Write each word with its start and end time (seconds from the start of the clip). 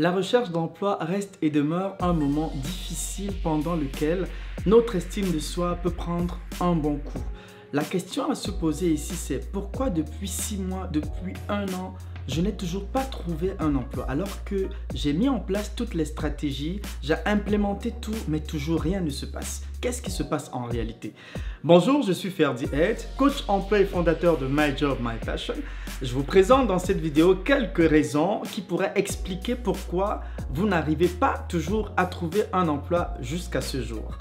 La 0.00 0.12
recherche 0.12 0.50
d'emploi 0.50 0.96
reste 1.00 1.38
et 1.42 1.50
demeure 1.50 1.96
un 2.00 2.12
moment 2.12 2.52
difficile 2.54 3.32
pendant 3.42 3.74
lequel 3.74 4.28
notre 4.64 4.94
estime 4.94 5.32
de 5.32 5.40
soi 5.40 5.74
peut 5.74 5.90
prendre 5.90 6.38
un 6.60 6.76
bon 6.76 6.98
coup. 6.98 7.18
La 7.72 7.82
question 7.82 8.30
à 8.30 8.36
se 8.36 8.52
poser 8.52 8.92
ici, 8.92 9.16
c'est 9.16 9.50
pourquoi 9.50 9.90
depuis 9.90 10.28
six 10.28 10.56
mois, 10.56 10.86
depuis 10.86 11.34
un 11.48 11.66
an, 11.74 11.96
je 12.28 12.42
n'ai 12.42 12.52
toujours 12.52 12.86
pas 12.86 13.04
trouvé 13.04 13.54
un 13.58 13.74
emploi 13.74 14.04
alors 14.08 14.44
que 14.44 14.68
j'ai 14.94 15.12
mis 15.14 15.28
en 15.28 15.40
place 15.40 15.72
toutes 15.74 15.94
les 15.94 16.04
stratégies, 16.04 16.80
j'ai 17.02 17.16
implémenté 17.24 17.92
tout, 18.00 18.14
mais 18.28 18.40
toujours 18.40 18.82
rien 18.82 19.00
ne 19.00 19.10
se 19.10 19.26
passe. 19.26 19.62
Qu'est-ce 19.80 20.02
qui 20.02 20.10
se 20.10 20.22
passe 20.22 20.50
en 20.52 20.64
réalité? 20.64 21.14
Bonjour, 21.64 22.02
je 22.02 22.12
suis 22.12 22.30
Ferdi 22.30 22.66
Head, 22.72 22.98
coach 23.16 23.44
emploi 23.48 23.80
et 23.80 23.86
fondateur 23.86 24.36
de 24.36 24.46
My 24.46 24.76
Job, 24.76 24.98
My 25.00 25.18
Passion. 25.24 25.54
Je 26.02 26.12
vous 26.12 26.22
présente 26.22 26.68
dans 26.68 26.78
cette 26.78 27.00
vidéo 27.00 27.34
quelques 27.34 27.88
raisons 27.88 28.42
qui 28.42 28.60
pourraient 28.60 28.92
expliquer 28.94 29.54
pourquoi 29.54 30.20
vous 30.50 30.66
n'arrivez 30.66 31.08
pas 31.08 31.46
toujours 31.48 31.92
à 31.96 32.04
trouver 32.06 32.44
un 32.52 32.68
emploi 32.68 33.14
jusqu'à 33.20 33.62
ce 33.62 33.82
jour. 33.82 34.18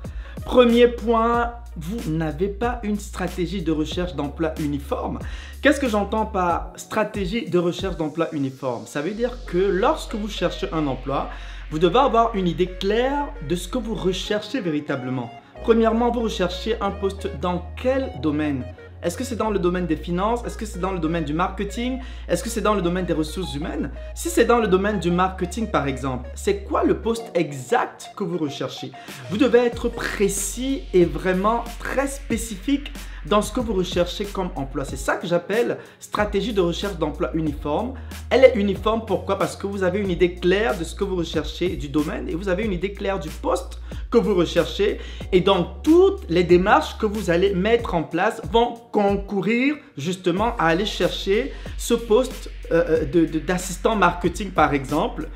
Premier 0.47 0.87
point, 0.87 1.51
vous 1.75 2.09
n'avez 2.09 2.47
pas 2.47 2.79
une 2.83 2.97
stratégie 2.97 3.63
de 3.63 3.73
recherche 3.73 4.15
d'emploi 4.15 4.53
uniforme. 4.61 5.19
Qu'est-ce 5.61 5.81
que 5.81 5.89
j'entends 5.89 6.25
par 6.25 6.71
stratégie 6.77 7.49
de 7.49 7.59
recherche 7.59 7.97
d'emploi 7.97 8.29
uniforme? 8.31 8.85
Ça 8.85 9.01
veut 9.01 9.11
dire 9.11 9.43
que 9.45 9.57
lorsque 9.57 10.15
vous 10.15 10.29
cherchez 10.29 10.69
un 10.71 10.87
emploi, 10.87 11.29
vous 11.69 11.79
devez 11.79 11.99
avoir 11.99 12.33
une 12.33 12.47
idée 12.47 12.67
claire 12.79 13.27
de 13.49 13.57
ce 13.57 13.67
que 13.67 13.77
vous 13.77 13.93
recherchez 13.93 14.61
véritablement. 14.61 15.29
Premièrement, 15.63 16.11
vous 16.11 16.21
recherchez 16.21 16.79
un 16.79 16.91
poste 16.91 17.27
dans 17.41 17.65
quel 17.75 18.13
domaine? 18.21 18.63
Est-ce 19.07 19.15
que 19.15 19.23
c'est 19.23 19.37
dans 19.37 19.51
le 19.51 19.57
domaine 19.57 19.85
des 19.85 19.95
finances? 19.95 20.43
Est-ce 20.45 20.57
que 20.57 20.65
c'est 20.65 20.79
dans 20.79 20.91
le 20.91 20.99
domaine 20.99 21.23
du 21.23 21.31
marketing? 21.31 22.01
Est-ce 22.27 22.43
que 22.43 22.49
c'est 22.49 22.59
dans 22.59 22.73
le 22.73 22.81
domaine 22.81 23.05
des 23.05 23.13
ressources 23.13 23.55
humaines? 23.55 23.89
Si 24.13 24.29
c'est 24.29 24.43
dans 24.43 24.59
le 24.59 24.67
domaine 24.67 24.99
du 24.99 25.11
marketing 25.11 25.71
par 25.71 25.87
exemple, 25.87 26.29
c'est 26.35 26.65
quoi 26.65 26.83
le 26.83 26.99
poste 26.99 27.31
exact 27.33 28.11
que 28.17 28.25
vous 28.25 28.37
recherchez? 28.37 28.91
Vous 29.29 29.37
devez 29.37 29.59
être 29.59 29.87
précis 29.87 30.83
et 30.93 31.05
vraiment 31.05 31.63
très 31.79 32.07
spécifique 32.07 32.91
dans 33.27 33.41
ce 33.41 33.51
que 33.51 33.59
vous 33.59 33.73
recherchez 33.73 34.25
comme 34.25 34.49
emploi. 34.55 34.85
C'est 34.85 34.97
ça 34.97 35.15
que 35.15 35.27
j'appelle 35.27 35.77
stratégie 35.99 36.53
de 36.53 36.61
recherche 36.61 36.97
d'emploi 36.97 37.31
uniforme. 37.33 37.93
Elle 38.29 38.43
est 38.43 38.53
uniforme 38.55 39.05
pourquoi? 39.05 39.37
Parce 39.37 39.55
que 39.55 39.67
vous 39.67 39.83
avez 39.83 39.99
une 39.99 40.09
idée 40.09 40.33
claire 40.35 40.77
de 40.77 40.83
ce 40.83 40.95
que 40.95 41.03
vous 41.03 41.15
recherchez 41.15 41.75
du 41.75 41.89
domaine 41.89 42.27
et 42.29 42.35
vous 42.35 42.49
avez 42.49 42.63
une 42.63 42.73
idée 42.73 42.93
claire 42.93 43.19
du 43.19 43.29
poste 43.29 43.79
que 44.09 44.17
vous 44.17 44.35
recherchez. 44.35 44.99
Et 45.31 45.41
donc, 45.41 45.83
toutes 45.83 46.29
les 46.29 46.43
démarches 46.43 46.97
que 46.97 47.05
vous 47.05 47.29
allez 47.29 47.53
mettre 47.53 47.93
en 47.93 48.03
place 48.03 48.41
vont 48.51 48.75
concourir 48.91 49.75
justement 49.97 50.55
à 50.57 50.67
aller 50.67 50.85
chercher 50.85 51.53
ce 51.77 51.93
poste 51.93 52.49
euh, 52.71 53.05
euh, 53.15 53.39
d'assistant 53.45 53.95
marketing, 53.95 54.51
par 54.51 54.73
exemple 54.73 55.29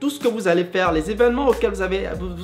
tout 0.00 0.10
ce 0.10 0.18
que 0.18 0.28
vous 0.28 0.48
allez 0.48 0.64
faire, 0.64 0.92
les 0.92 1.10
événements 1.10 1.48
auxquels 1.48 1.72
vous, 1.72 1.82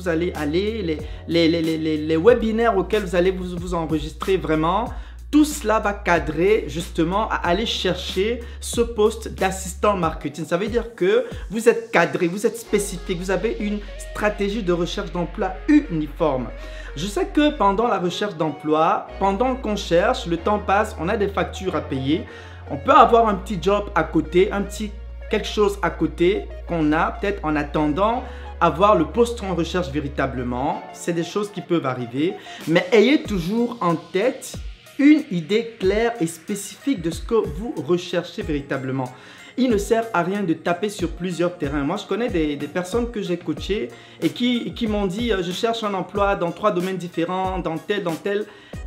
allez 0.09 0.33
aller, 0.35 0.99
les, 1.27 2.17
webinaires 2.17 2.77
auxquels 2.77 3.03
vous 3.03 3.17
allez 3.17 3.31
vous, 3.31 3.57
vous 3.57 3.75
enregistrer 3.75 4.37
vraiment, 4.37 4.93
tout 5.31 5.45
cela 5.45 5.81
va 5.81 5.93
cadrer 5.93 6.65
justement 6.69 7.29
à 7.29 7.37
aller 7.37 7.67
chercher 7.67 8.41
ce 8.61 8.81
poste 8.81 9.34
d'assistant 9.34 9.97
marketing. 9.97 10.45
Ça 10.45 10.57
veut 10.57 10.69
dire 10.69 10.95
que 10.95 11.27
vous 11.51 11.69
êtes 11.69 11.91
cadré, 11.91 12.29
vous 12.29 12.47
êtes 12.47 12.59
spécifique, 12.59 13.19
vous 13.19 13.31
avez 13.31 13.57
une 13.59 13.81
stratégie 13.99 14.62
de 14.62 14.73
recherche 14.73 15.11
d'emploi 15.11 15.53
uniforme. 15.69 16.49
Je 16.95 17.07
sais 17.07 17.27
que 17.27 17.51
pendant 17.57 17.89
la 17.89 17.99
recherche 17.99 18.37
d'emploi, 18.37 19.09
pendant 19.19 19.57
qu'on 19.57 19.77
cherche, 19.77 20.27
le 20.27 20.37
temps 20.37 20.59
passe, 20.59 20.95
on 21.01 21.09
a 21.09 21.17
des 21.17 21.29
factures 21.29 21.75
à 21.75 21.81
payer. 21.81 22.25
On 22.71 22.77
peut 22.77 22.93
avoir 22.93 23.29
un 23.29 23.34
petit 23.34 23.59
job 23.61 23.91
à 23.95 24.05
côté, 24.05 24.51
un 24.53 24.62
petit 24.62 24.93
quelque 25.30 25.48
chose 25.48 25.78
à 25.82 25.91
côté 25.91 26.46
qu'on 26.66 26.92
a 26.92 27.12
peut-être 27.12 27.44
en 27.44 27.56
attendant 27.56 28.22
avoir 28.60 28.96
le 28.96 29.06
poste 29.06 29.41
qu'on 29.41 29.55
recherche 29.55 29.91
véritablement. 29.91 30.82
C'est 30.92 31.12
des 31.12 31.24
choses 31.24 31.50
qui 31.50 31.60
peuvent 31.60 31.86
arriver. 31.86 32.34
Mais 32.69 32.86
ayez 32.92 33.22
toujours 33.22 33.77
en 33.80 33.97
tête 33.97 34.54
une 34.98 35.25
idée 35.31 35.76
claire 35.78 36.12
et 36.20 36.26
spécifique 36.26 37.03
de 37.03 37.10
ce 37.10 37.20
que 37.20 37.34
vous 37.34 37.75
recherchez 37.76 38.42
véritablement. 38.42 39.12
Il 39.59 39.70
ne 39.70 39.78
sert 39.78 40.04
à 40.12 40.22
rien 40.22 40.42
de 40.42 40.53
taper 40.53 40.91
sur 40.91 41.10
plusieurs 41.10 41.56
terrains. 41.56 41.82
Moi, 41.82 41.97
je 41.97 42.06
connais 42.06 42.28
des, 42.28 42.56
personnes 42.69 43.10
que 43.10 43.22
j'ai 43.22 43.38
coachées 43.38 43.88
et 44.20 44.28
qui, 44.28 44.72
qui 44.75 44.86
m'ont 44.86 45.06
dit, 45.06 45.32
euh, 45.32 45.42
je 45.42 45.50
cherche 45.50 45.82
un 45.82 45.94
emploi 45.94 46.36
dans 46.36 46.50
trois 46.50 46.72
domaines 46.72 46.98
différents, 46.98 47.59
dans 47.59 47.78
tel, 47.78 48.03
dans 48.03 48.15
tel. 48.15 48.44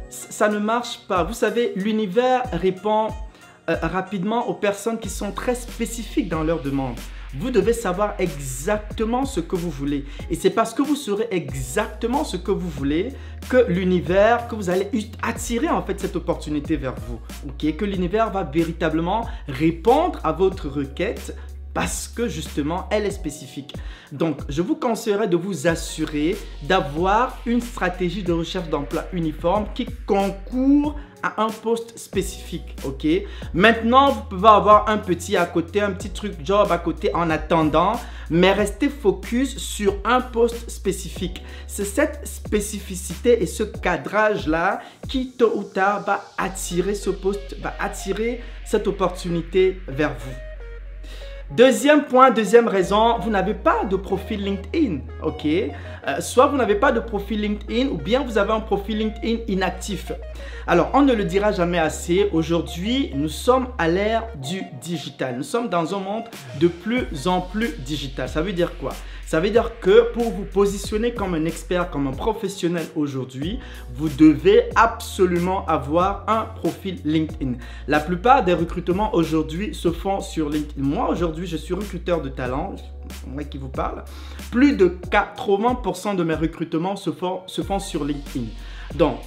Ça 0.09 0.47
ne 0.47 0.59
marche 0.59 0.99
pas. 1.07 1.23
Vous 1.23 1.33
savez, 1.33 1.73
l'univers 1.75 2.43
répond 2.53 3.09
euh, 3.69 3.75
rapidement 3.81 4.47
aux 4.49 4.55
personnes 4.55 4.99
qui 4.99 5.09
sont 5.09 5.31
très 5.31 5.55
spécifiques 5.55 6.27
dans 6.27 6.43
leurs 6.43 6.61
demandes. 6.61 6.99
Vous 7.37 7.51
devez 7.51 7.73
savoir 7.73 8.15
exactement 8.17 9.25
ce 9.25 9.39
que 9.39 9.55
vous 9.55 9.69
voulez. 9.69 10.05
Et 10.31 10.35
c'est 10.35 10.49
parce 10.49 10.73
que 10.73 10.81
vous 10.81 10.95
saurez 10.95 11.27
exactement 11.29 12.23
ce 12.23 12.37
que 12.37 12.49
vous 12.49 12.69
voulez 12.69 13.09
que 13.47 13.65
l'univers, 13.67 14.47
que 14.47 14.55
vous 14.55 14.71
allez 14.71 14.89
attirer 15.21 15.69
en 15.69 15.83
fait 15.83 15.99
cette 15.99 16.15
opportunité 16.15 16.75
vers 16.75 16.95
vous. 17.07 17.19
Ok, 17.47 17.75
que 17.75 17.85
l'univers 17.85 18.31
va 18.31 18.43
véritablement 18.43 19.27
répondre 19.47 20.19
à 20.23 20.31
votre 20.31 20.67
requête 20.67 21.35
parce 21.73 22.07
que 22.07 22.27
justement, 22.27 22.87
elle 22.91 23.05
est 23.05 23.11
spécifique. 23.11 23.73
Donc, 24.11 24.39
je 24.49 24.61
vous 24.61 24.75
conseillerais 24.75 25.27
de 25.27 25.37
vous 25.37 25.67
assurer 25.67 26.35
d'avoir 26.63 27.37
une 27.45 27.61
stratégie 27.61 28.23
de 28.23 28.33
recherche 28.33 28.69
d'emploi 28.69 29.05
uniforme 29.13 29.67
qui 29.73 29.85
concourt 30.05 30.95
à 31.21 31.43
un 31.43 31.49
poste 31.49 31.97
spécifique, 31.97 32.75
ok? 32.85 33.05
Maintenant, 33.53 34.11
vous 34.11 34.21
pouvez 34.29 34.47
avoir 34.47 34.89
un 34.89 34.97
petit 34.97 35.35
à 35.35 35.45
côté, 35.45 35.81
un 35.81 35.91
petit 35.91 36.11
truc 36.11 36.33
job 36.43 36.71
à 36.71 36.77
côté 36.77 37.13
en 37.13 37.29
attendant, 37.29 37.99
mais 38.29 38.53
restez 38.53 38.89
focus 38.89 39.57
sur 39.57 39.95
un 40.05 40.21
poste 40.21 40.69
spécifique. 40.69 41.43
C'est 41.67 41.85
cette 41.85 42.25
spécificité 42.25 43.41
et 43.43 43.47
ce 43.47 43.63
cadrage-là 43.63 44.79
qui, 45.07 45.31
tôt 45.31 45.51
ou 45.55 45.63
tard, 45.63 46.03
va 46.05 46.23
attirer 46.37 46.95
ce 46.95 47.09
poste, 47.09 47.57
va 47.61 47.73
attirer 47.79 48.41
cette 48.65 48.87
opportunité 48.87 49.81
vers 49.87 50.15
vous. 50.17 50.48
Deuxième 51.51 52.03
point, 52.03 52.29
deuxième 52.29 52.67
raison, 52.67 53.17
vous 53.17 53.31
n'avez 53.31 53.55
pas 53.55 53.83
de 53.83 53.95
profil 53.95 54.43
LinkedIn, 54.43 54.99
ok? 55.23 55.45
Euh, 55.45 56.21
Soit 56.21 56.45
vous 56.45 56.57
n'avez 56.57 56.75
pas 56.75 56.91
de 56.91 56.99
profil 56.99 57.41
LinkedIn 57.41 57.87
ou 57.87 57.97
bien 57.97 58.23
vous 58.23 58.37
avez 58.37 58.51
un 58.51 58.59
profil 58.59 58.99
LinkedIn 58.99 59.39
inactif. 59.47 60.11
Alors, 60.67 60.91
on 60.93 61.01
ne 61.01 61.11
le 61.11 61.25
dira 61.25 61.51
jamais 61.51 61.79
assez, 61.79 62.29
aujourd'hui, 62.33 63.11
nous 63.15 63.29
sommes 63.29 63.69
à 63.79 63.87
l'ère 63.87 64.27
du 64.35 64.61
digital. 64.79 65.37
Nous 65.37 65.43
sommes 65.43 65.69
dans 65.69 65.95
un 65.95 65.99
monde 65.99 66.25
de 66.59 66.67
plus 66.67 67.25
en 67.25 67.41
plus 67.41 67.75
digital. 67.79 68.29
Ça 68.29 68.43
veut 68.43 68.53
dire 68.53 68.77
quoi? 68.77 68.91
Ça 69.29 69.39
veut 69.39 69.51
dire 69.51 69.79
que 69.79 70.11
pour 70.11 70.31
vous 70.31 70.43
positionner 70.43 71.13
comme 71.13 71.35
un 71.35 71.45
expert, 71.45 71.91
comme 71.91 72.07
un 72.07 72.13
professionnel 72.13 72.87
aujourd'hui, 72.95 73.59
vous 73.93 74.09
devez 74.09 74.63
absolument 74.75 75.67
avoir 75.67 76.23
un 76.27 76.45
profil 76.45 76.99
LinkedIn. 77.05 77.53
La 77.87 77.99
plupart 77.99 78.43
des 78.43 78.55
recrutements 78.55 79.13
aujourd'hui 79.13 79.75
se 79.75 79.91
font 79.91 80.19
sur 80.19 80.49
LinkedIn. 80.49 80.81
Moi, 80.81 81.07
aujourd'hui, 81.07 81.45
je 81.45 81.57
suis 81.57 81.75
recruteur 81.75 82.23
de 82.23 82.29
talent, 82.29 82.75
moi 83.27 83.43
qui 83.43 83.59
vous 83.59 83.69
parle. 83.69 84.03
Plus 84.49 84.75
de 84.75 84.97
80% 85.11 86.15
de 86.15 86.23
mes 86.23 86.33
recrutements 86.33 86.95
se 86.95 87.11
font, 87.11 87.41
se 87.45 87.61
font 87.61 87.77
sur 87.77 88.05
LinkedIn. 88.05 88.47
Donc, 88.95 89.19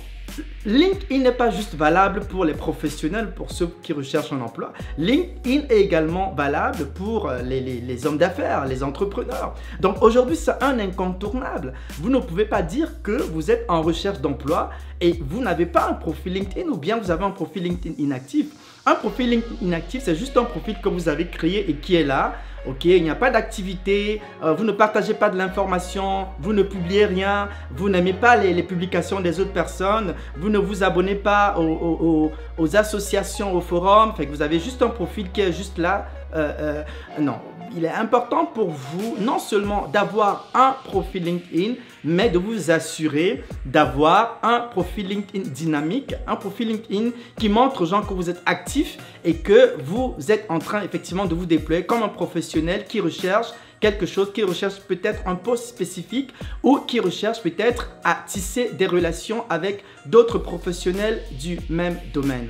LinkedIn 0.64 1.22
n'est 1.22 1.32
pas 1.32 1.50
juste 1.50 1.74
valable 1.74 2.20
pour 2.20 2.44
les 2.44 2.54
professionnels, 2.54 3.32
pour 3.34 3.50
ceux 3.50 3.68
qui 3.82 3.92
recherchent 3.92 4.32
un 4.32 4.40
emploi. 4.40 4.72
LinkedIn 4.96 5.66
est 5.68 5.80
également 5.80 6.32
valable 6.34 6.86
pour 6.86 7.28
euh, 7.28 7.42
les, 7.42 7.60
les 7.60 8.06
hommes 8.06 8.16
d'affaires, 8.16 8.64
les 8.66 8.82
entrepreneurs. 8.82 9.54
Donc 9.80 10.02
aujourd'hui, 10.02 10.36
c'est 10.36 10.62
un 10.62 10.78
incontournable. 10.78 11.74
Vous 11.98 12.10
ne 12.10 12.18
pouvez 12.18 12.44
pas 12.44 12.62
dire 12.62 13.02
que 13.02 13.12
vous 13.12 13.50
êtes 13.50 13.64
en 13.68 13.82
recherche 13.82 14.20
d'emploi 14.20 14.70
et 15.00 15.20
vous 15.20 15.40
n'avez 15.40 15.66
pas 15.66 15.88
un 15.88 15.94
profil 15.94 16.34
LinkedIn 16.34 16.68
ou 16.68 16.76
bien 16.76 16.96
vous 16.96 17.10
avez 17.10 17.24
un 17.24 17.30
profil 17.30 17.64
LinkedIn 17.64 17.96
inactif. 17.98 18.46
Un 18.86 18.94
profil 18.94 19.30
LinkedIn 19.30 19.56
inactif, 19.62 20.02
c'est 20.04 20.14
juste 20.14 20.36
un 20.36 20.44
profil 20.44 20.76
que 20.80 20.88
vous 20.88 21.08
avez 21.08 21.26
créé 21.26 21.68
et 21.68 21.74
qui 21.74 21.96
est 21.96 22.04
là 22.04 22.34
Ok, 22.64 22.84
il 22.84 23.02
n'y 23.02 23.10
a 23.10 23.16
pas 23.16 23.30
d'activité, 23.30 24.22
euh, 24.42 24.52
vous 24.54 24.62
ne 24.62 24.70
partagez 24.70 25.14
pas 25.14 25.28
de 25.28 25.37
l'information, 25.37 26.26
vous 26.38 26.52
ne 26.52 26.62
publiez 26.62 27.06
rien, 27.06 27.48
vous 27.72 27.88
n'aimez 27.88 28.12
pas 28.12 28.37
les, 28.37 28.62
publications 28.62 29.19
des 29.20 29.40
autres 29.40 29.52
personnes, 29.52 30.14
vous 30.37 30.48
ne 30.48 30.58
vous 30.58 30.84
abonnez 30.84 31.16
pas 31.16 31.56
aux, 31.58 32.31
associations, 32.76 33.52
aux 33.52 33.60
forums, 33.60 34.12
vous 34.28 34.42
avez 34.42 34.60
juste 34.60 34.81
un 34.81 34.90
profil 34.90 35.32
qui 35.32 35.40
est 35.40 35.52
juste 35.52 35.76
là. 35.76 36.06
Euh, 36.34 36.52
euh, 36.60 36.82
non, 37.20 37.34
il 37.76 37.84
est 37.84 37.90
important 37.90 38.46
pour 38.46 38.70
vous 38.70 39.16
non 39.19 39.38
seulement 39.38 39.88
d'avoir 39.88 40.48
un 40.54 40.74
profil 40.84 41.24
LinkedIn, 41.24 41.74
mais 42.04 42.30
de 42.30 42.38
vous 42.38 42.70
assurer 42.70 43.44
d'avoir 43.64 44.38
un 44.42 44.60
profil 44.60 45.08
LinkedIn 45.08 45.48
dynamique, 45.50 46.14
un 46.26 46.36
profil 46.36 46.69
LinkedIn 46.69 47.10
qui 47.38 47.48
montre 47.48 47.82
aux 47.82 47.86
gens 47.86 48.02
que 48.02 48.14
vous 48.14 48.30
êtes 48.30 48.42
actif 48.46 48.98
et 49.24 49.34
que 49.34 49.76
vous 49.84 50.14
êtes 50.28 50.46
en 50.48 50.58
train 50.58 50.82
effectivement 50.82 51.26
de 51.26 51.34
vous 51.34 51.46
déployer 51.46 51.84
comme 51.84 52.02
un 52.02 52.08
professionnel 52.08 52.84
qui 52.84 53.00
recherche 53.00 53.48
quelque 53.80 54.06
chose, 54.06 54.32
qui 54.32 54.44
recherche 54.44 54.80
peut-être 54.80 55.20
un 55.26 55.34
poste 55.34 55.66
spécifique 55.66 56.30
ou 56.62 56.78
qui 56.78 57.00
recherche 57.00 57.42
peut-être 57.42 57.90
à 58.04 58.25
tisser 58.26 58.70
des 58.72 58.86
relations 58.86 59.44
avec 59.50 59.84
d'autres 60.06 60.38
professionnels 60.38 61.20
du 61.32 61.58
même 61.68 61.98
domaine. 62.14 62.48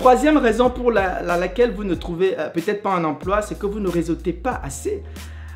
Troisième 0.00 0.38
raison 0.38 0.70
pour 0.70 0.92
laquelle 0.92 1.72
vous 1.72 1.84
ne 1.84 1.94
trouvez 1.94 2.34
euh, 2.38 2.48
peut-être 2.48 2.82
pas 2.82 2.94
un 2.94 3.04
emploi, 3.04 3.42
c'est 3.42 3.58
que 3.58 3.66
vous 3.66 3.80
ne 3.80 3.88
réseautez 3.90 4.32
pas 4.32 4.58
assez. 4.64 5.02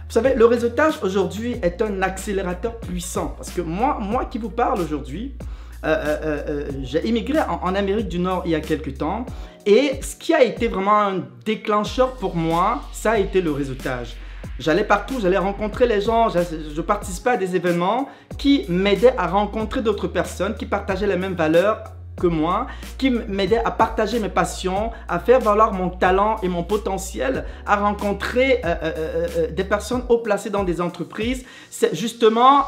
Vous 0.06 0.12
savez, 0.12 0.34
le 0.34 0.44
réseautage 0.44 0.98
aujourd'hui 1.02 1.56
est 1.62 1.80
un 1.80 2.02
accélérateur 2.02 2.78
puissant. 2.78 3.28
Parce 3.38 3.48
que 3.48 3.62
moi, 3.62 4.26
qui 4.30 4.36
vous 4.36 4.50
parle 4.50 4.82
aujourd'hui, 4.82 5.34
euh, 5.86 6.18
euh, 6.22 6.68
j'ai 6.82 7.08
immigré 7.08 7.38
en, 7.40 7.74
Amérique 7.74 8.08
du 8.08 8.18
Nord 8.18 8.42
il 8.44 8.50
y 8.50 8.54
a 8.54 8.60
quelques 8.60 8.98
temps. 8.98 9.24
Et 9.64 9.92
ce 10.02 10.14
qui 10.14 10.34
a 10.34 10.44
été 10.44 10.68
vraiment 10.68 11.00
un 11.00 11.24
déclencheur 11.46 12.12
pour 12.12 12.36
moi, 12.36 12.82
ça 12.92 13.12
a 13.12 13.18
été 13.18 13.40
le 13.40 13.50
réseautage. 13.50 14.14
J'allais 14.58 14.84
partout, 14.84 15.20
j'allais 15.22 15.38
rencontrer 15.38 15.86
les 15.86 16.02
gens, 16.02 16.28
je 16.28 16.80
participais 16.82 17.30
à 17.30 17.36
des 17.38 17.56
événements 17.56 18.10
qui 18.36 18.66
m'aidaient 18.68 19.16
à 19.16 19.26
rencontrer 19.26 19.80
d'autres 19.80 20.06
personnes 20.06 20.54
qui 20.54 20.66
partageaient 20.66 21.06
les 21.06 21.16
mêmes 21.16 21.32
valeurs 21.32 21.82
que 22.16 22.26
moi, 22.26 22.66
qui 22.98 23.10
m'aidait 23.10 23.62
à 23.64 23.70
partager 23.70 24.20
mes 24.20 24.28
passions, 24.28 24.92
à 25.08 25.18
faire 25.18 25.40
valoir 25.40 25.72
mon 25.72 25.90
talent 25.90 26.36
et 26.42 26.48
mon 26.48 26.62
potentiel, 26.62 27.44
à 27.66 27.76
rencontrer 27.76 28.60
euh, 28.64 28.74
euh, 28.82 29.26
euh, 29.36 29.50
des 29.50 29.64
personnes 29.64 30.02
haut 30.08 30.18
placées 30.18 30.50
dans 30.50 30.64
des 30.64 30.80
entreprises. 30.80 31.44
C'est 31.70 31.94
justement 31.94 32.66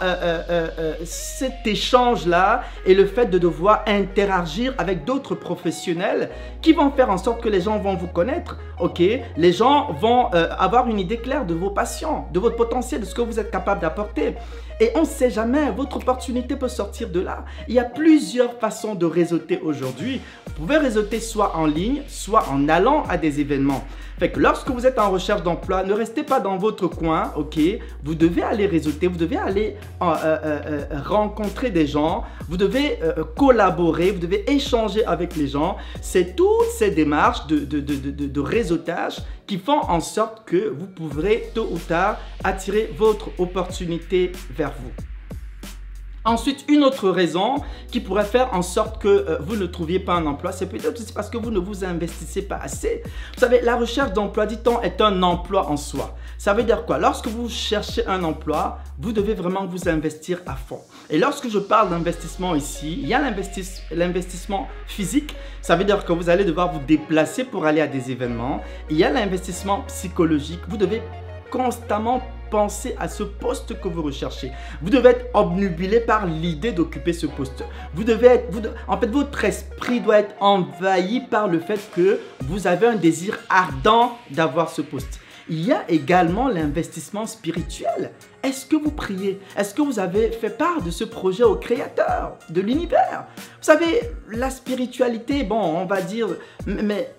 cet 1.04 1.66
échange-là 1.66 2.62
et 2.84 2.94
le 2.94 3.06
fait 3.06 3.26
de 3.26 3.38
devoir 3.38 3.84
interagir 3.87 4.75
avec 4.78 5.04
d'autres 5.04 5.34
professionnels 5.34 6.31
qui 6.60 6.72
vont 6.72 6.90
faire 6.90 7.10
en 7.10 7.19
sorte 7.19 7.40
que 7.40 7.49
les 7.49 7.60
gens 7.60 7.78
vont 7.78 7.94
vous 7.94 8.08
connaître, 8.08 8.58
ok 8.81 9.00
Les 9.37 9.52
gens 9.52 9.92
vont 9.92 10.26
avoir 10.26 10.88
une 10.88 10.99
idée 10.99 11.19
claire 11.19 11.46
de 11.46 11.54
vos 11.54 11.70
passions, 11.70 12.25
de 12.32 12.40
votre 12.40 12.56
potentiel, 12.56 13.00
de 13.00 13.06
ce 13.06 13.14
que 13.14 13.22
vous 13.22 13.38
êtes 13.38 13.50
capable 13.50 13.81
d'apporter. 13.81 14.34
Et 14.81 14.90
on 14.94 15.00
ne 15.00 15.06
sait 15.06 15.31
jamais, 15.31 15.70
votre 15.70 15.96
opportunité 15.96 16.55
peut 16.55 16.69
sortir 16.69 17.08
de 17.08 17.20
là. 17.20 17.44
Il 17.67 17.75
y 17.75 17.78
a 17.78 17.84
plusieurs 17.84 18.55
façons 18.58 18.94
de 18.94 19.06
réseauter 19.06 19.58
aujourd'hui. 19.61 20.20
Vous 20.46 20.52
pouvez 20.67 20.76
réseauter 20.76 21.19
soit 21.20 21.56
en 21.56 21.67
ligne, 21.67 22.02
soit 22.08 22.49
en 22.50 22.69
allant 22.69 23.05
à 23.08 23.17
des 23.17 23.40
événements. 23.40 23.84
Fait 24.19 24.31
que 24.31 24.40
lorsque 24.40 24.70
vous 24.70 24.87
êtes 24.87 24.99
en 24.99 25.11
recherche 25.11 25.43
d'emploi, 25.43 25.82
ne 25.82 25.93
restez 25.93 26.23
pas 26.23 26.40
dans 26.40 26.56
votre 26.56 26.88
coin, 26.88 27.32
ok? 27.37 27.58
Vous 28.02 28.14
devez 28.14 28.43
aller 28.43 28.67
réseauter, 28.67 29.08
vous 29.08 29.19
devez 29.19 29.37
aller 29.37 29.76
euh, 30.00 30.06
euh, 30.25 30.38
euh, 30.44 30.84
rencontrer 31.05 31.70
des 31.70 31.87
gens, 31.87 32.25
vous 32.49 32.56
devez 32.56 32.99
collaborer, 33.37 34.12
vous 34.12 34.20
devez 34.20 34.50
échanger 34.50 35.05
avec 35.05 35.37
les 35.37 35.49
gens. 35.49 35.76
C'est 36.00 36.34
toutes 36.34 36.70
ces 36.78 36.90
démarches 36.90 37.46
de, 37.46 37.58
de, 37.58 37.81
de, 37.81 38.26
de, 38.26 38.40
réseautage 38.40 39.19
qui 39.46 39.58
font 39.58 39.81
en 39.81 40.00
sorte 40.00 40.44
que 40.44 40.69
vous 40.69 40.87
pourrez 40.87 41.50
tôt 41.54 41.69
ou 41.70 41.78
tard 41.78 42.19
attirer 42.44 42.90
votre 42.96 43.31
opportunité 43.38 44.32
vers 44.50 44.72
vous. 44.72 45.15
Ensuite, 46.26 46.64
une 46.69 46.82
autre 46.82 47.08
raison 47.08 47.62
qui 47.93 48.00
pourrait 48.00 48.25
faire 48.25 48.52
en 48.52 48.62
sorte 48.62 49.00
que 49.00 49.06
euh, 49.06 49.38
vous 49.40 49.55
ne 49.55 49.64
trouviez 49.64 50.00
pas 50.00 50.14
un 50.14 50.26
emploi, 50.26 50.50
c'est 50.50 50.67
peut-être 50.67 51.00
aussi 51.00 51.12
parce 51.12 51.31
que 51.31 51.38
vous 51.38 51.52
ne 51.52 51.61
vous 51.61 51.84
investissez 51.84 52.43
pas 52.43 52.56
assez. 52.56 53.05
Vous 53.34 53.40
savez, 53.40 53.61
la 53.61 53.76
recherche 53.76 54.12
d'emploi, 54.12 54.44
dit-on, 54.46 54.82
est 54.82 55.00
un 55.00 55.23
emploi 55.23 55.69
en 55.69 55.76
soi. 55.76 56.17
Ça 56.37 56.52
veut 56.52 56.64
dire 56.64 56.84
quoi? 56.84 56.99
Lorsque 56.99 57.28
vous 57.28 57.49
cherchez 57.49 58.05
un 58.08 58.25
emploi, 58.25 58.78
vous 58.99 59.12
devez 59.12 59.34
vraiment 59.34 59.67
vous 59.67 59.88
investir 59.88 60.40
à 60.46 60.56
fond. 60.56 60.81
Et 61.11 61.19
lorsque 61.19 61.49
je 61.49 61.61
parle 61.61 61.90
d'investissement 61.90 62.56
ici, 62.56 62.99
il 63.00 63.06
y 63.06 63.14
a 63.14 63.20
l'investissement 63.93 64.67
physique. 64.88 65.37
Ça 65.62 65.76
veut 65.76 65.84
dire 65.84 66.05
que 66.05 66.12
vous 66.12 66.28
allez 66.28 66.44
devoir 66.44 66.73
vous 66.73 66.81
déplacer 66.81 67.44
pour 67.44 67.67
aller 67.67 67.81
à 67.81 67.87
des 67.87 68.11
événements. 68.11 68.62
Il 68.90 68.96
y 68.96 69.05
a 69.05 69.11
l'investissement 69.11 69.82
psychologique. 69.82 70.61
Vous 70.69 70.76
devez 70.76 71.02
constamment 71.50 72.22
penser 72.50 72.94
à 72.98 73.08
ce 73.08 73.22
poste 73.22 73.81
que 73.81 73.88
vous 73.88 74.02
recherchez. 74.02 74.52
Vous 74.82 74.90
devez 74.90 75.10
être 75.10 75.26
obnubilé 75.34 76.00
par 76.00 76.26
l'idée 76.26 76.72
d'occuper 76.72 77.12
ce 77.12 77.26
poste. 77.26 77.64
Vous 77.94 78.04
devez 78.04 78.28
être, 78.28 78.50
vous 78.50 78.62
en 78.88 78.98
fait, 78.98 79.06
votre 79.06 79.44
esprit 79.44 80.00
doit 80.00 80.19
être 80.19 80.34
envahi 80.40 81.20
par 81.20 81.48
le 81.48 81.58
fait 81.58 81.81
que 81.94 82.20
vous 82.43 82.66
avez 82.66 82.87
un 82.87 82.96
désir 82.96 83.38
ardent 83.48 84.16
d'avoir 84.31 84.70
ce 84.70 84.82
poste. 84.82 85.20
Il 85.48 85.64
y 85.64 85.72
a 85.72 85.88
également 85.88 86.48
l'investissement 86.48 87.25
spirituel. 87.25 88.10
Est-ce 88.42 88.66
que 88.66 88.75
vous 88.75 88.90
priez? 88.90 89.40
Est-ce 89.56 89.75
que 89.75 89.82
vous 89.82 90.00
avez 90.00 90.32
fait 90.32 90.50
part 90.50 90.82
de 90.82 90.90
ce 90.90 91.04
projet 91.04 91.44
au 91.44 91.54
Créateur 91.54 92.37
de 92.49 92.60
l'univers? 92.60 93.26
Vous 93.37 93.42
savez, 93.60 94.10
la 94.28 94.50
spiritualité, 94.50 95.44
bon, 95.44 95.60
on 95.60 95.87
va 95.87 96.00
dire, 96.00 96.26
mais 96.66 97.14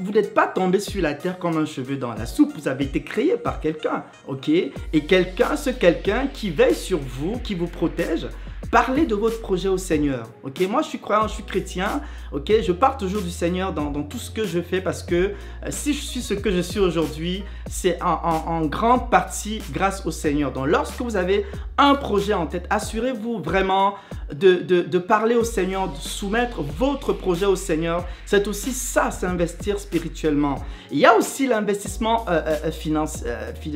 vous 0.00 0.12
n'êtes 0.12 0.34
pas 0.34 0.46
tombé 0.46 0.80
sur 0.80 1.02
la 1.02 1.14
terre 1.14 1.38
comme 1.38 1.56
un 1.56 1.66
cheveu 1.66 1.96
dans 1.96 2.14
la 2.14 2.26
soupe, 2.26 2.52
vous 2.56 2.68
avez 2.68 2.84
été 2.84 3.02
créé 3.02 3.36
par 3.36 3.60
quelqu'un, 3.60 4.04
ok? 4.26 4.48
Et 4.48 5.00
quelqu'un, 5.06 5.56
ce 5.56 5.70
quelqu'un 5.70 6.28
qui 6.28 6.50
veille 6.50 6.74
sur 6.74 6.98
vous, 6.98 7.38
qui 7.38 7.54
vous 7.54 7.66
protège, 7.66 8.28
Parlez 8.76 9.06
de 9.06 9.14
votre 9.14 9.40
projet 9.40 9.68
au 9.68 9.78
Seigneur. 9.78 10.28
Ok, 10.42 10.60
moi 10.68 10.82
je 10.82 10.88
suis 10.88 10.98
croyant, 10.98 11.26
je 11.28 11.32
suis 11.32 11.44
chrétien. 11.44 12.02
Ok, 12.30 12.52
je 12.60 12.72
pars 12.72 12.98
toujours 12.98 13.22
du 13.22 13.30
Seigneur 13.30 13.72
dans, 13.72 13.90
tout 14.02 14.18
ce 14.18 14.30
que 14.30 14.44
je 14.44 14.60
fais 14.60 14.82
parce 14.82 15.02
que 15.02 15.14
euh, 15.14 15.32
si 15.70 15.94
je 15.94 16.02
suis 16.02 16.20
ce 16.20 16.34
que 16.34 16.50
je 16.50 16.60
suis 16.60 16.78
aujourd'hui, 16.78 17.42
c'est 17.70 17.98
en, 18.02 18.66
grande 18.66 19.10
partie 19.10 19.62
grâce 19.72 20.04
au 20.04 20.10
Seigneur. 20.10 20.52
Donc 20.52 20.66
lorsque 20.66 21.00
vous 21.00 21.16
avez 21.16 21.46
un 21.78 21.94
projet 21.94 22.34
en 22.34 22.46
tête, 22.46 22.66
assurez-vous 22.68 23.38
vraiment 23.38 23.94
de, 24.30 24.98
parler 24.98 25.36
au 25.36 25.44
Seigneur, 25.44 25.88
de 25.90 25.96
soumettre 25.96 26.60
votre 26.60 27.14
projet 27.14 27.46
au 27.46 27.56
Seigneur. 27.56 28.04
C'est 28.26 28.46
aussi 28.46 28.72
ça, 28.72 29.10
c'est 29.10 29.24
investir 29.24 29.78
spirituellement. 29.78 30.56
Il 30.90 30.98
y 30.98 31.06
a 31.06 31.16
aussi 31.16 31.46
l'investissement 31.46 32.26
euh, 32.28 32.42
euh, 32.66 32.70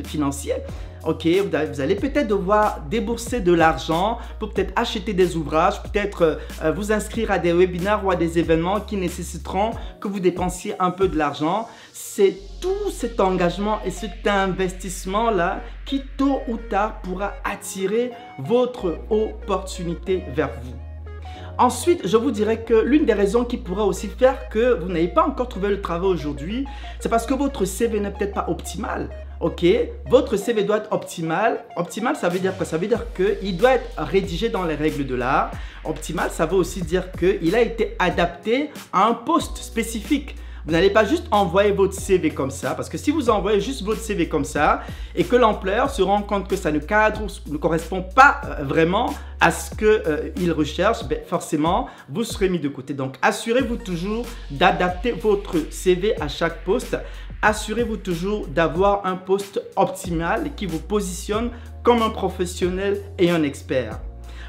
financier. 0.05 0.53
Ok, 1.03 1.25
vous 1.25 1.81
allez 1.81 1.95
peut-être 1.95 2.27
devoir 2.27 2.81
débourser 2.87 3.39
de 3.39 3.51
l'argent 3.51 4.19
pour 4.37 4.49
peut-être 4.51 4.71
acheter 4.75 5.13
des 5.13 5.35
ouvrages, 5.35 5.81
peut-être 5.81 6.39
euh, 6.61 6.71
vous 6.71 6.91
inscrire 6.91 7.31
à 7.31 7.39
des 7.39 7.53
webinaires 7.53 8.05
ou 8.05 8.11
à 8.11 8.15
des 8.15 8.37
événements 8.37 8.79
qui 8.79 8.97
nécessiteront 8.97 9.71
que 9.99 10.07
vous 10.07 10.19
dépensiez 10.19 10.75
un 10.79 10.91
peu 10.91 11.07
de 11.07 11.17
l'argent. 11.17 11.67
C'est 11.91 12.37
tout 12.61 12.91
cet 12.91 13.19
engagement 13.19 13.79
et 13.83 13.89
cet 13.89 14.27
investissement-là 14.27 15.61
qui 15.85 16.03
tôt 16.17 16.41
ou 16.47 16.57
tard 16.57 17.01
pourra 17.01 17.33
attirer 17.45 18.11
votre 18.37 18.99
opportunité 19.09 20.23
vers 20.35 20.51
vous. 20.61 20.75
Ensuite, 21.57 22.07
je 22.07 22.15
vous 22.15 22.29
dirais 22.29 22.63
que 22.63 22.75
l'une 22.75 23.05
des 23.05 23.13
raisons 23.13 23.43
qui 23.43 23.57
pourrait 23.57 23.83
aussi 23.83 24.07
faire 24.07 24.49
que 24.49 24.79
vous 24.79 24.87
n'avez 24.87 25.07
pas 25.07 25.23
encore 25.23 25.49
trouvé 25.49 25.69
le 25.69 25.81
travail 25.81 26.09
aujourd'hui, 26.09 26.67
c'est 26.99 27.09
parce 27.09 27.25
que 27.25 27.33
votre 27.33 27.65
CV 27.65 27.99
n'est 27.99 28.11
peut-être 28.11 28.35
pas 28.35 28.45
optimal 28.49 29.09
ok, 29.41 29.65
votre 30.07 30.37
CV 30.37 30.63
doit 30.63 30.77
être 30.77 30.91
optimal. 30.91 31.63
Optimal, 31.75 32.15
ça 32.15 32.29
veut 32.29 32.39
dire 32.39 32.55
quoi? 32.55 32.65
Ça 32.65 32.77
veut 32.77 32.87
dire 32.87 33.05
qu'il 33.13 33.57
doit 33.57 33.73
être 33.73 33.89
rédigé 33.97 34.49
dans 34.49 34.63
les 34.63 34.75
règles 34.75 35.05
de 35.05 35.15
l'art. 35.15 35.51
Optimal, 35.83 36.29
ça 36.31 36.45
veut 36.45 36.55
aussi 36.55 36.81
dire 36.81 37.11
qu'il 37.11 37.55
a 37.55 37.61
été 37.61 37.95
adapté 37.99 38.69
à 38.93 39.07
un 39.07 39.13
poste 39.13 39.57
spécifique. 39.57 40.35
Vous 40.65 40.71
n'allez 40.71 40.89
pas 40.89 41.05
juste 41.05 41.25
envoyer 41.31 41.71
votre 41.71 41.93
CV 41.93 42.29
comme 42.29 42.51
ça, 42.51 42.75
parce 42.75 42.89
que 42.89 42.97
si 42.97 43.11
vous 43.11 43.29
envoyez 43.29 43.59
juste 43.59 43.83
votre 43.83 44.01
CV 44.01 44.27
comme 44.27 44.45
ça 44.45 44.81
et 45.15 45.23
que 45.23 45.35
l'employeur 45.35 45.89
se 45.89 46.01
rend 46.01 46.21
compte 46.21 46.47
que 46.47 46.55
ça 46.55 46.71
ne 46.71 46.79
cadre 46.79 47.21
ou 47.23 47.51
ne 47.51 47.57
correspond 47.57 48.03
pas 48.03 48.41
euh, 48.45 48.63
vraiment 48.63 49.13
à 49.39 49.51
ce 49.51 49.71
qu'il 49.71 49.87
euh, 49.87 50.53
recherche, 50.53 51.03
ben 51.05 51.19
forcément, 51.25 51.87
vous 52.09 52.23
serez 52.23 52.49
mis 52.49 52.59
de 52.59 52.69
côté. 52.69 52.93
Donc, 52.93 53.15
assurez-vous 53.21 53.77
toujours 53.77 54.25
d'adapter 54.51 55.13
votre 55.13 55.57
CV 55.71 56.19
à 56.21 56.27
chaque 56.27 56.63
poste. 56.63 56.97
Assurez-vous 57.41 57.97
toujours 57.97 58.47
d'avoir 58.47 59.05
un 59.05 59.15
poste 59.15 59.59
optimal 59.75 60.51
qui 60.55 60.67
vous 60.67 60.79
positionne 60.79 61.49
comme 61.81 62.03
un 62.03 62.11
professionnel 62.11 63.01
et 63.17 63.31
un 63.31 63.41
expert. 63.41 63.99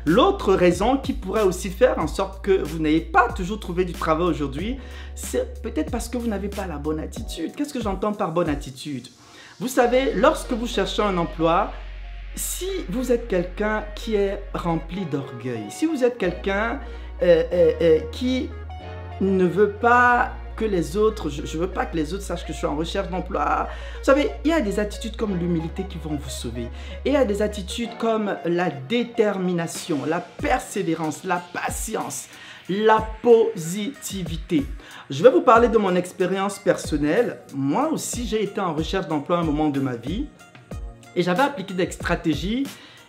L'autre 0.05 0.55
raison 0.55 0.97
qui 0.97 1.13
pourrait 1.13 1.43
aussi 1.43 1.71
faire 1.71 1.99
en 1.99 2.09
sorte 2.09 2.45
que 2.45 2.63
vous 2.63 2.79
n'ayez 2.79 3.01
pas 3.01 3.29
toujours 3.33 3.61
trouvé 3.61 3.85
du 3.85 3.93
travail 3.93 4.27
aujourd'hui, 4.27 4.79
c'est 5.15 5.63
peut-être 5.63 5.91
parce 5.91 6.09
que 6.09 6.19
vous 6.19 6.27
n'avez 6.27 6.49
pas 6.49 6.67
la 6.67 6.79
bonne 6.79 6.99
attitude. 6.99 7.55
Qu'est-ce 7.55 7.73
que 7.73 7.81
j'entends 7.81 8.13
par 8.13 8.33
bonne 8.33 8.49
attitude? 8.49 9.09
Vous 9.61 9.69
savez, 9.69 10.15
lorsque 10.15 10.53
vous 10.53 10.67
cherchez 10.67 11.03
un 11.03 11.17
emploi, 11.19 11.71
si 12.35 12.69
vous 12.89 13.13
êtes 13.13 13.29
quelqu'un 13.29 13.85
qui 13.95 14.17
est 14.17 14.43
rempli 14.55 15.05
d'orgueil, 15.05 15.67
si 15.71 15.87
vous 15.87 16.03
êtes 16.03 16.19
quelqu'un 16.19 16.81
euh, 17.23 17.45
euh, 17.53 17.73
euh, 17.81 18.01
qui 18.11 18.51
ne 19.21 19.45
veut 19.45 19.71
pas 19.71 20.33
que 20.57 20.65
les 20.65 20.97
autres, 20.97 21.29
je 21.31 21.43
ne 21.43 21.63
veux 21.63 21.71
pas 21.71 21.87
que 21.87 21.97
les 21.97 22.15
autres 22.15 22.23
sachent 22.23 22.45
que 22.45 22.53
je 22.53 22.59
suis 22.59 22.67
en 22.67 22.77
recherche 22.77 23.09
d'emploi. 23.09 23.69
Vous 23.99 24.05
savez, 24.05 24.31
il 24.45 24.51
y 24.51 24.53
a 24.53 24.61
des 24.61 24.79
attitudes 24.79 25.17
comme 25.17 25.37
l'humilité 25.37 25.85
qui 25.89 25.99
vont 25.99 26.17
vous 26.17 26.31
sauver. 26.31 26.69
Et 27.05 27.11
il 27.11 27.13
y 27.13 27.17
a 27.17 27.25
des 27.25 27.43
attitudes 27.43 27.97
comme 27.99 28.37
la 28.45 28.71
détermination, 28.71 30.01
la 30.07 30.21
persévérance, 30.21 31.25
la 31.25 31.43
patience, 31.53 32.29
la 32.69 33.07
positivité. 33.23 34.65
Je 35.11 35.23
vais 35.23 35.31
vous 35.31 35.43
parler 35.43 35.69
de 35.69 35.79
mon 35.79 35.95
expérience 35.97 36.59
personnelle. 36.59 37.41
Moi 37.55 37.89
aussi, 37.91 38.27
j'ai 38.27 38.43
été 38.43 38.61
en 38.61 38.75
recherche 38.75 39.09
d'emploi 39.09 39.39
à 39.39 39.41
un 39.41 39.45
moment 39.45 39.69
de 39.69 39.81
ma 39.81 39.97
vie. 39.97 40.27
Et 41.15 41.23
j'avais 41.23 41.43
appliqué 41.43 41.75
des 41.75 41.91
stratégies 41.91 42.67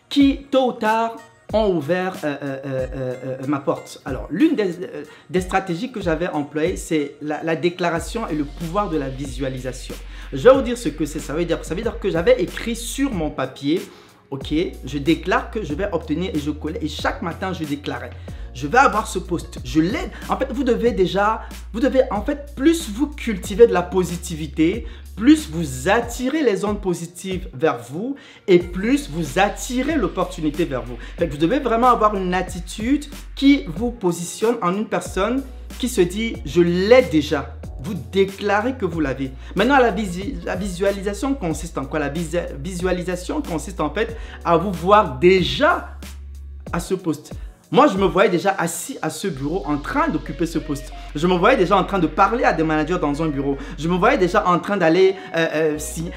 qui, 0.09 0.45
tôt 0.51 0.69
ou 0.69 0.73
tard, 0.73 1.15
ont 1.53 1.75
ouvert 1.75 2.15
euh, 2.23 2.35
euh, 2.43 2.87
euh, 3.25 3.37
ma 3.47 3.59
porte. 3.59 4.01
Alors, 4.05 4.27
l'une 4.29 4.55
des, 4.55 5.41
stratégies 5.41 5.91
que 5.91 6.01
j'avais 6.01 6.27
employées, 6.27 6.75
c'est 6.77 7.15
la, 7.21 7.55
déclaration 7.55 8.27
et 8.27 8.35
le 8.35 8.43
pouvoir 8.43 8.89
de 8.89 8.97
la 8.97 9.09
visualisation. 9.09 9.95
Je 10.33 10.49
vais 10.49 10.53
vous 10.53 10.61
dire 10.61 10.77
ce 10.77 10.89
que 10.89 11.05
c'est. 11.05 11.19
Ça 11.19 11.33
veut 11.33 11.45
dire, 11.45 11.63
ça 11.63 11.75
veut 11.75 11.81
dire 11.81 11.99
que 11.99 12.09
j'avais 12.09 12.41
écrit 12.41 12.75
sur 12.75 13.11
mon 13.11 13.29
papier, 13.29 13.81
ok, 14.31 14.53
je 14.85 14.97
déclare 14.97 15.51
que 15.51 15.63
je 15.63 15.73
vais 15.75 15.87
obtenir 15.91 16.31
et 16.33 16.39
je 16.39 16.49
collais. 16.49 16.79
Et 16.81 16.87
chaque 16.87 17.21
matin, 17.21 17.53
je 17.53 17.63
déclarais 17.63 18.09
je 18.53 18.67
vais 18.67 18.77
avoir 18.77 19.07
ce 19.07 19.19
poste, 19.19 19.59
je 19.63 19.81
l'aide. 19.81 20.11
En 20.29 20.37
fait, 20.37 20.51
vous 20.51 20.63
devez 20.63 20.91
déjà, 20.91 21.41
vous 21.73 21.79
devez, 21.79 22.01
en 22.11 22.21
fait, 22.21 22.53
plus 22.55 22.89
vous 22.89 23.07
cultivez 23.07 23.67
de 23.67 23.73
la 23.73 23.81
positivité, 23.81 24.85
plus 25.15 25.49
vous 25.49 25.89
attirez 25.89 26.43
les 26.43 26.65
ondes 26.65 26.81
positives 26.81 27.47
vers 27.53 27.77
vous 27.77 28.15
et 28.47 28.59
plus 28.59 29.09
vous 29.09 29.39
attirez 29.39 29.95
l'opportunité 29.95 30.65
vers 30.65 30.83
vous. 30.83 30.97
vous 31.19 31.37
devez 31.37 31.59
vraiment 31.59 31.87
avoir 31.87 32.15
une 32.15 32.33
attitude 32.33 33.05
qui 33.35 33.65
vous 33.67 33.91
positionne 33.91 34.57
en 34.61 34.73
une 34.75 34.87
personne 34.87 35.43
qui 35.79 35.89
se 35.89 36.01
dit 36.01 36.35
je 36.45 36.61
l'ai 36.61 37.03
déjà. 37.03 37.55
Vous 37.81 37.95
déclarez 38.13 38.75
que 38.75 38.85
vous 38.85 39.01
l'avez. 39.01 39.31
Maintenant, 39.55 39.77
la, 39.77 39.93
la, 40.45 40.55
visualisation 40.55 41.33
consiste 41.33 41.77
en 41.77 41.83
quoi? 41.83 41.99
La 41.99 42.07
visualisation 42.09 43.41
consiste 43.41 43.81
en 43.81 43.89
fait 43.89 44.15
à 44.45 44.55
vous 44.55 44.71
voir 44.71 45.19
déjà 45.19 45.97
à 46.71 46.79
ce 46.79 46.93
poste. 46.93 47.33
Moi, 47.73 47.87
je 47.87 47.97
me 47.97 48.05
voyais 48.05 48.29
déjà 48.29 48.53
assis 48.55 48.99
à 49.01 49.09
ce 49.09 49.27
bureau 49.27 49.63
en 49.65 49.79
train 49.79 50.07
d'occuper 50.07 50.45
ce 50.45 50.59
poste. 50.59 50.93
Je 51.15 51.25
me 51.25 51.33
voyais 51.33 51.57
déjà 51.57 51.75
en 51.75 51.83
train 51.83 51.97
de 51.97 52.05
parler 52.05 52.43
à 52.43 52.53
des 52.53 52.61
managers 52.61 52.99
dans 52.99 53.23
un 53.23 53.29
bureau. 53.29 53.57
Je 53.79 53.89
me 53.89 53.95
voyais 53.95 54.19
déjà 54.19 54.47
en 54.47 54.59
train 54.59 54.77
d'aller 54.77 55.15
euh, 55.35 55.47
euh, 55.55 55.77
signer. 55.79 56.11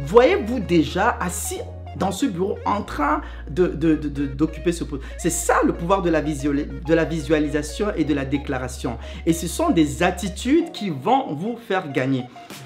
Voyez-vous 0.00 0.58
déjà 0.58 1.16
assis 1.20 1.60
dans 1.98 2.12
ce 2.12 2.26
bureau 2.26 2.58
en 2.64 2.82
train 2.82 3.20
d'occuper 3.48 4.72
ce 4.72 4.84
poste. 4.84 5.02
C'est 5.18 5.30
ça 5.30 5.60
le 5.64 5.72
pouvoir 5.72 6.02
de 6.02 6.10
la, 6.10 6.20
de 6.20 7.04
visualisation 7.08 7.92
et 7.96 8.04
de 8.04 8.14
la 8.14 8.24
déclaration. 8.24 8.98
Et 9.26 9.32
ce 9.32 9.46
sont 9.46 9.70
des 9.70 10.02
attitudes 10.02 10.72
qui 10.72 10.90
vont 10.90 11.34
vous 11.34 11.56
faire 11.56 11.92
gagner. 11.92 12.24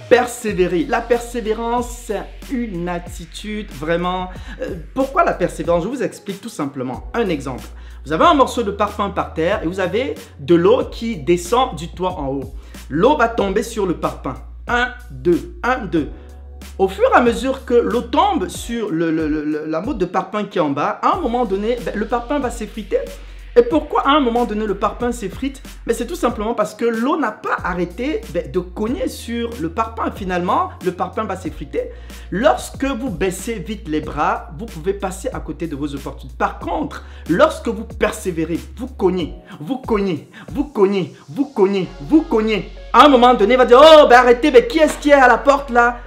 Persévérer. 0.08 0.84
La 0.84 1.00
persévérance, 1.00 1.88
c'est 2.06 2.22
une 2.52 2.88
attitude 2.88 3.70
vraiment... 3.70 4.28
Euh, 4.60 4.74
pourquoi 4.94 5.24
la 5.24 5.32
persévérance? 5.32 5.84
Je 5.84 5.88
vous 5.88 6.02
explique 6.02 6.40
tout 6.40 6.48
simplement. 6.48 7.10
Un 7.14 7.28
exemple. 7.28 7.64
Vous 8.04 8.12
avez 8.12 8.24
un 8.24 8.34
morceau 8.34 8.62
de 8.62 8.72
parfum 8.72 9.10
par 9.10 9.32
terre 9.32 9.62
et 9.62 9.66
vous 9.66 9.80
avez 9.80 10.16
de 10.40 10.54
l'eau 10.54 10.84
qui 10.90 11.16
descend 11.16 11.76
du 11.76 11.88
toit 11.88 12.18
en 12.18 12.28
haut. 12.28 12.54
L'eau 12.90 13.16
va 13.16 13.28
tomber 13.28 13.62
sur 13.62 13.86
le 13.86 13.94
parfum. 13.94 14.34
1, 14.68 14.88
2, 15.10 15.58
1, 15.62 15.86
2. 15.86 16.10
Au 16.78 16.88
fur 16.88 17.04
et 17.12 17.16
à 17.16 17.20
mesure 17.20 17.66
que 17.66 17.74
l'eau 17.74 18.00
tombe 18.00 18.48
sur 18.48 18.90
la 18.90 19.80
mode 19.82 19.98
de 19.98 20.06
parfum 20.06 20.44
qui 20.44 20.58
est 20.58 20.62
en 20.62 20.70
bas, 20.70 20.98
à 21.02 21.16
un 21.16 21.20
moment 21.20 21.44
donné, 21.44 21.76
ben, 21.84 21.94
le 21.94 22.06
parfum 22.06 22.38
va 22.38 22.50
s'effriter. 22.50 22.98
Et 23.54 23.60
pourquoi 23.60 24.06
à 24.06 24.12
un 24.12 24.20
moment 24.20 24.46
donné 24.46 24.64
le 24.64 24.74
parfum 24.74 25.12
s'effrite? 25.12 25.62
Mais 25.86 25.92
c'est 25.92 26.06
tout 26.06 26.16
simplement 26.16 26.54
parce 26.54 26.74
que 26.74 26.86
l'eau 26.86 27.18
n'a 27.18 27.30
pas 27.30 27.58
arrêté 27.62 28.22
ben, 28.32 28.50
de 28.50 28.58
cogner 28.60 29.08
sur 29.08 29.50
le 29.60 29.68
parfum. 29.68 30.10
Finalement, 30.16 30.70
le 30.82 30.92
parfum 30.92 31.24
va 31.24 31.36
s'effriter. 31.36 31.90
Lorsque 32.30 32.84
vous 32.84 33.10
baissez 33.10 33.56
vite 33.56 33.86
les 33.88 34.00
bras, 34.00 34.48
vous 34.58 34.64
pouvez 34.64 34.94
passer 34.94 35.28
à 35.34 35.40
côté 35.40 35.66
de 35.66 35.76
vos 35.76 35.94
opportunités. 35.94 36.38
Par 36.38 36.58
contre, 36.58 37.04
lorsque 37.28 37.68
vous 37.68 37.84
persévérez, 37.84 38.58
vous 38.78 38.86
cognez, 38.86 39.34
vous 39.60 39.76
cognez, 39.76 40.30
vous 40.50 40.64
cognez, 40.64 41.14
vous 41.28 41.44
cognez, 41.44 41.86
vous 42.00 42.22
cognez. 42.22 42.70
À 42.94 43.04
un 43.04 43.08
moment 43.08 43.34
donné, 43.34 43.54
il 43.54 43.58
va 43.58 43.66
dire, 43.66 43.82
oh, 43.82 44.06
ben 44.08 44.16
arrêtez, 44.16 44.50
ben 44.50 44.66
qui 44.66 44.78
est-ce 44.78 44.96
qui 44.96 45.10
est 45.10 45.12
à 45.12 45.28
la 45.28 45.36
porte 45.36 45.68
là? 45.68 45.98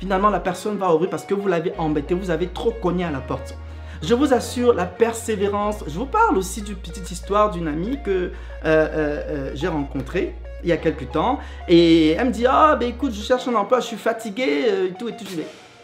Finalement, 0.00 0.30
la 0.30 0.40
personne 0.40 0.78
va 0.78 0.94
ouvrir 0.94 1.10
parce 1.10 1.26
que 1.26 1.34
vous 1.34 1.46
l'avez 1.46 1.74
embêté, 1.76 2.14
vous 2.14 2.30
avez 2.30 2.48
trop 2.48 2.70
cogné 2.70 3.04
à 3.04 3.10
la 3.10 3.20
porte. 3.20 3.54
Je 4.02 4.14
vous 4.14 4.32
assure, 4.32 4.72
la 4.72 4.86
persévérance. 4.86 5.84
Je 5.86 5.98
vous 5.98 6.06
parle 6.06 6.38
aussi 6.38 6.62
d'une 6.62 6.76
petite 6.76 7.10
histoire 7.10 7.50
d'une 7.50 7.68
amie 7.68 7.98
que 8.02 8.10
euh, 8.10 8.30
euh, 8.64 8.88
euh, 9.28 9.50
j'ai 9.54 9.68
rencontrée 9.68 10.34
il 10.62 10.70
y 10.70 10.72
a 10.72 10.78
quelques 10.78 11.10
temps. 11.10 11.38
Et 11.68 12.12
elle 12.12 12.28
me 12.28 12.32
dit 12.32 12.46
Ah, 12.48 12.76
ben 12.80 12.88
écoute, 12.88 13.12
je 13.12 13.20
cherche 13.20 13.46
un 13.46 13.54
emploi, 13.54 13.80
je 13.80 13.88
suis 13.88 13.98
fatiguée, 13.98 14.88
et 14.88 14.92
tout 14.98 15.10
et 15.10 15.12
tout. 15.12 15.26
Je. 15.30 15.42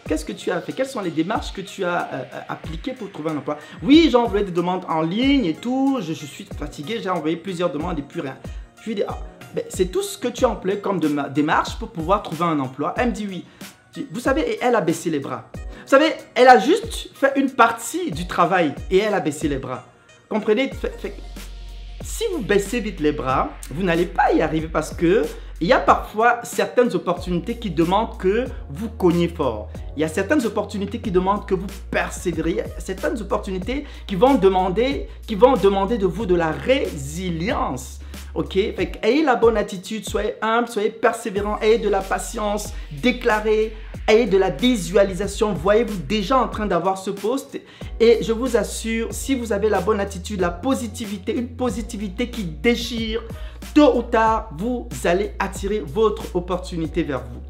Qu'est-ce 0.08 0.24
que 0.24 0.32
tu 0.32 0.50
as 0.50 0.62
fait? 0.62 0.72
Quelles 0.72 0.86
sont 0.86 1.02
les 1.02 1.10
démarches 1.10 1.52
que 1.52 1.60
tu 1.60 1.84
as 1.84 2.08
appliquées 2.48 2.92
pour 2.92 3.10
trouver 3.10 3.32
un 3.32 3.36
emploi 3.36 3.58
Oui, 3.82 4.08
j'ai 4.10 4.16
envoyé 4.16 4.46
des 4.46 4.52
demandes 4.52 4.86
en 4.88 5.02
ligne 5.02 5.44
et 5.44 5.54
tout. 5.54 5.98
Je, 6.00 6.14
suis 6.14 6.48
fatiguée, 6.58 7.00
j'ai 7.02 7.10
envoyé 7.10 7.36
plusieurs 7.36 7.70
demandes 7.70 7.98
et 7.98 8.02
plus 8.02 8.22
rien. 8.22 8.38
Je 8.80 8.86
lui 8.86 8.94
dis 8.94 9.02
Ah, 9.06 9.18
ben, 9.54 9.64
c'est 9.68 9.86
tout 9.86 10.02
ce 10.02 10.16
que 10.16 10.28
tu 10.28 10.46
as 10.46 10.48
employé 10.48 10.78
comme 10.78 11.00
démarche 11.34 11.78
pour 11.78 11.90
pouvoir 11.90 12.22
trouver 12.22 12.44
un 12.44 12.60
emploi. 12.60 12.94
Elle 12.96 13.08
me 13.08 13.12
dit 13.12 13.26
Oui. 13.28 13.44
Vous 14.10 14.20
savez, 14.20 14.58
elle 14.60 14.74
a 14.74 14.80
baissé 14.80 15.10
les 15.10 15.20
bras. 15.20 15.50
Vous 15.54 15.90
savez, 15.90 16.12
elle 16.34 16.48
a 16.48 16.58
juste 16.58 17.10
fait 17.14 17.32
une 17.36 17.50
partie 17.50 18.10
du 18.10 18.26
travail 18.26 18.74
et 18.90 18.98
elle 18.98 19.14
a 19.14 19.20
baissé 19.20 19.48
les 19.48 19.58
bras. 19.58 19.84
Comprenez? 20.28 20.70
Si 22.02 22.24
vous 22.32 22.42
baissez 22.42 22.80
vite 22.80 23.00
les 23.00 23.12
bras, 23.12 23.50
vous 23.70 23.82
n'allez 23.82 24.06
pas 24.06 24.32
y 24.32 24.42
arriver 24.42 24.68
parce 24.68 24.94
que 24.94 25.24
il 25.60 25.68
y 25.68 25.72
a 25.72 25.80
parfois 25.80 26.40
certaines 26.42 26.94
opportunités 26.94 27.56
qui 27.56 27.70
demandent 27.70 28.18
que 28.18 28.44
vous 28.68 28.90
cogniez 28.90 29.28
fort. 29.28 29.70
Il 29.96 30.00
y 30.00 30.04
a 30.04 30.08
certaines 30.08 30.44
opportunités 30.44 31.00
qui 31.00 31.10
demandent 31.10 31.46
que 31.46 31.54
vous 31.54 31.66
persévériez. 31.90 32.64
Certaines 32.78 33.20
opportunités 33.22 33.84
qui 34.06 34.16
vont 34.16 34.34
demander, 34.34 35.08
qui 35.26 35.34
vont 35.34 35.54
demander 35.54 35.96
de 35.96 36.04
vous 36.04 36.26
de 36.26 36.34
la 36.34 36.50
résilience. 36.50 38.00
Ok? 38.36 38.56
Ayez 38.56 39.22
la 39.22 39.34
bonne 39.34 39.56
attitude, 39.56 40.06
soyez 40.06 40.34
humble, 40.42 40.68
soyez 40.68 40.90
persévérant, 40.90 41.58
ayez 41.60 41.78
de 41.78 41.88
la 41.88 42.00
patience, 42.00 42.74
déclarez, 42.92 43.74
ayez 44.06 44.26
de 44.26 44.36
la 44.36 44.50
visualisation. 44.50 45.54
Voyez-vous 45.54 46.02
déjà 46.02 46.36
en 46.36 46.48
train 46.48 46.66
d'avoir 46.66 46.98
ce 46.98 47.10
poste? 47.10 47.58
Et 47.98 48.18
je 48.22 48.32
vous 48.32 48.58
assure, 48.58 49.08
si 49.10 49.34
vous 49.34 49.54
avez 49.54 49.70
la 49.70 49.80
bonne 49.80 50.00
attitude, 50.00 50.40
la 50.40 50.50
positivité, 50.50 51.34
une 51.34 51.48
positivité 51.48 52.28
qui 52.28 52.44
déchire, 52.44 53.22
tôt 53.74 53.96
ou 53.96 54.02
tard, 54.02 54.50
vous 54.58 54.86
allez 55.04 55.32
attirer 55.38 55.80
votre 55.80 56.36
opportunité 56.36 57.02
vers 57.02 57.20
vous. 57.20 57.40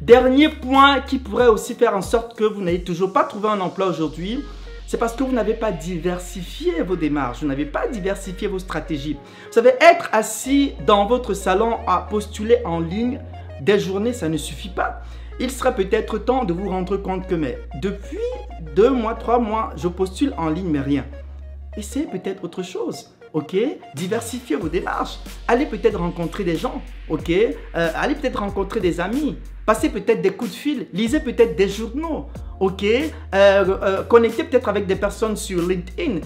Dernier 0.00 0.48
point 0.48 1.00
qui 1.00 1.18
pourrait 1.18 1.48
aussi 1.48 1.74
faire 1.74 1.94
en 1.94 2.02
sorte 2.02 2.36
que 2.36 2.44
vous 2.44 2.62
n'ayez 2.62 2.82
toujours 2.82 3.12
pas 3.12 3.24
trouvé 3.24 3.50
un 3.50 3.60
emploi 3.60 3.86
aujourd'hui, 3.86 4.42
c'est 4.92 4.98
parce 4.98 5.16
que 5.16 5.24
vous 5.24 5.32
n'avez 5.32 5.54
pas 5.54 5.72
diversifié 5.72 6.82
vos 6.82 6.96
démarches, 6.96 7.40
vous 7.40 7.46
n'avez 7.46 7.64
pas 7.64 7.88
diversifié 7.88 8.46
vos 8.46 8.58
stratégies. 8.58 9.14
Vous 9.46 9.52
savez, 9.52 9.72
être 9.80 10.10
assis 10.12 10.74
dans 10.86 11.06
votre 11.06 11.32
salon 11.32 11.78
à 11.86 12.06
postuler 12.10 12.58
en 12.66 12.78
ligne 12.78 13.18
des 13.62 13.78
journées, 13.78 14.12
ça 14.12 14.28
ne 14.28 14.36
suffit 14.36 14.68
pas. 14.68 15.00
Il 15.40 15.50
sera 15.50 15.72
peut-être 15.72 16.18
temps 16.18 16.44
de 16.44 16.52
vous 16.52 16.68
rendre 16.68 16.98
compte 16.98 17.26
que 17.26 17.34
depuis 17.80 18.18
deux 18.76 18.90
mois, 18.90 19.14
trois 19.14 19.38
mois, 19.38 19.72
je 19.76 19.88
postule 19.88 20.34
en 20.36 20.50
ligne 20.50 20.68
mais 20.68 20.80
rien. 20.80 21.06
Essayez 21.74 22.04
peut-être 22.04 22.44
autre 22.44 22.62
chose 22.62 23.14
ok 23.32 23.56
Diversifiez 23.94 24.56
vos 24.56 24.68
démarches. 24.68 25.18
Allez 25.48 25.66
peut-être 25.66 25.98
rencontrer 25.98 26.44
des 26.44 26.56
gens, 26.56 26.82
ok? 27.08 27.30
Euh, 27.30 27.90
Allez 27.94 28.14
peut-être 28.14 28.38
rencontrer 28.40 28.80
des 28.80 29.00
amis. 29.00 29.36
Passez 29.66 29.88
peut-être 29.88 30.22
des 30.22 30.30
coups 30.30 30.50
de 30.50 30.56
fil. 30.56 30.86
Lisez 30.92 31.20
peut-être 31.20 31.56
des 31.56 31.68
journaux, 31.68 32.26
ok? 32.60 32.84
Euh, 32.84 33.08
euh, 33.34 34.02
Connectez 34.04 34.44
peut-être 34.44 34.68
avec 34.68 34.86
des 34.86 34.96
personnes 34.96 35.36
sur 35.36 35.66
LinkedIn. 35.66 36.20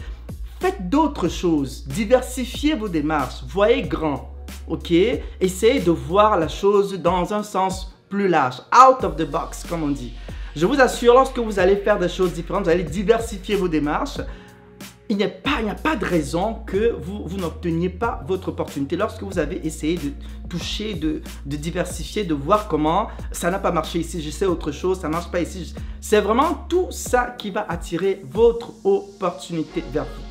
Faites 0.60 0.88
d'autres 0.88 1.28
choses. 1.28 1.86
Diversifiez 1.86 2.74
vos 2.74 2.88
démarches. 2.88 3.42
Voyez 3.48 3.82
grand, 3.82 4.30
ok? 4.66 4.92
Essayez 5.40 5.80
de 5.80 5.90
voir 5.90 6.38
la 6.38 6.48
chose 6.48 6.98
dans 6.98 7.32
un 7.34 7.42
sens 7.42 7.92
plus 8.08 8.28
large, 8.28 8.56
out 8.72 9.04
of 9.04 9.16
the 9.16 9.28
box, 9.28 9.64
comme 9.68 9.82
on 9.82 9.88
dit. 9.88 10.12
Je 10.54 10.64
vous 10.64 10.80
assure, 10.80 11.12
lorsque 11.12 11.38
vous 11.38 11.58
allez 11.58 11.76
faire 11.76 11.98
des 11.98 12.08
choses 12.08 12.32
différentes, 12.32 12.64
vous 12.64 12.70
allez 12.70 12.84
diversifier 12.84 13.56
vos 13.56 13.68
démarches 13.68 14.18
il 15.08 15.16
n'y 15.16 15.24
a, 15.24 15.28
pas, 15.28 15.96
de 15.96 16.04
raison 16.04 16.54
que 16.66 16.94
vous, 17.00 17.36
n'obteniez 17.38 17.88
pas 17.88 18.24
votre 18.26 18.48
opportunité. 18.48 18.96
Lorsque 18.96 19.22
vous 19.22 19.38
avez 19.38 19.64
essayé 19.66 19.96
de 19.96 20.12
toucher, 20.48 20.94
de, 20.94 21.22
de 21.44 21.56
diversifier, 21.56 22.24
de 22.24 22.34
voir 22.34 22.68
comment 22.68 23.08
ça 23.30 23.50
n'a 23.50 23.58
pas 23.58 23.70
marché 23.70 24.00
ici, 24.00 24.20
je 24.20 24.30
sais 24.30 24.46
autre 24.46 24.72
chose, 24.72 25.00
ça 25.00 25.08
ne 25.08 25.12
marche 25.12 25.30
pas 25.30 25.40
ici. 25.40 25.74
C'est 26.00 26.20
vraiment 26.20 26.66
tout 26.68 26.88
ça 26.90 27.34
qui 27.38 27.50
va 27.50 27.66
attirer 27.68 28.22
votre 28.30 28.72
opportunité 28.84 29.82
vers 29.92 30.04
vous. 30.04 30.26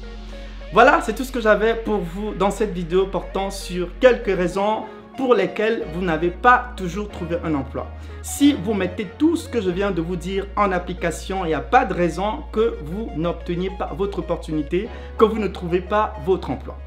Voilà, 0.73 0.99
c'est 1.01 1.13
tout 1.13 1.23
ce 1.23 1.31
que 1.31 1.39
j'avais 1.39 1.75
pour 1.75 1.99
vous 1.99 2.33
dans 2.33 2.51
cette 2.51 2.73
vidéo 2.73 3.07
portant 3.07 3.49
sur 3.49 3.97
quelques 3.99 4.35
raisons 4.35 4.83
pour 5.17 5.33
lesquels 5.33 5.83
vous 5.93 6.01
n'avez 6.01 6.29
pas 6.29 6.71
toujours 6.75 7.09
trouvé 7.09 7.37
un 7.43 7.53
emploi. 7.53 7.87
Si 8.21 8.53
vous 8.53 8.73
mettez 8.73 9.07
tout 9.17 9.35
ce 9.35 9.47
que 9.47 9.61
je 9.61 9.69
viens 9.69 9.91
de 9.91 10.01
vous 10.01 10.15
dire 10.15 10.47
en 10.55 10.71
application, 10.71 11.45
il 11.45 11.49
n'y 11.49 11.53
a 11.53 11.61
pas 11.61 11.85
de 11.85 11.93
raison 11.93 12.43
que 12.51 12.75
vous 12.83 13.09
n'obteniez 13.15 13.71
pas 13.77 13.91
votre 13.95 14.19
opportunité, 14.19 14.89
que 15.17 15.25
vous 15.25 15.39
ne 15.39 15.47
trouvez 15.47 15.81
pas 15.81 16.15
votre 16.25 16.49
emploi. 16.49 16.77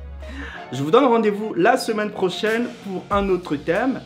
Je 0.72 0.82
vous 0.82 0.90
donne 0.90 1.04
rendez-vous 1.04 1.54
la 1.54 1.76
semaine 1.76 2.10
prochaine 2.10 2.66
pour 2.84 3.04
un 3.10 3.28
autre 3.28 3.56
thème. 3.56 4.00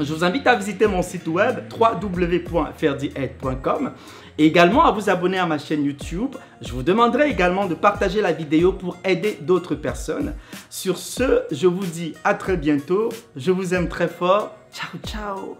Je 0.00 0.12
vous 0.12 0.24
invite 0.24 0.46
à 0.46 0.56
visiter 0.56 0.86
mon 0.86 1.02
site 1.02 1.28
web 1.28 1.60
www.ferdiaid.com 1.78 3.92
et 4.38 4.46
également 4.46 4.84
à 4.84 4.90
vous 4.90 5.08
abonner 5.08 5.38
à 5.38 5.46
ma 5.46 5.58
chaîne 5.58 5.84
YouTube. 5.84 6.34
Je 6.60 6.72
vous 6.72 6.82
demanderai 6.82 7.30
également 7.30 7.66
de 7.66 7.74
partager 7.74 8.20
la 8.20 8.32
vidéo 8.32 8.72
pour 8.72 8.96
aider 9.04 9.38
d'autres 9.40 9.76
personnes. 9.76 10.34
Sur 10.68 10.98
ce, 10.98 11.44
je 11.52 11.68
vous 11.68 11.86
dis 11.86 12.14
à 12.24 12.34
très 12.34 12.56
bientôt. 12.56 13.10
Je 13.36 13.52
vous 13.52 13.74
aime 13.74 13.88
très 13.88 14.08
fort. 14.08 14.56
Ciao, 14.72 14.98
ciao 15.06 15.56